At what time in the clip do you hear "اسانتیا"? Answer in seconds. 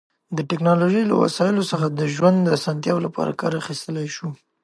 2.57-2.93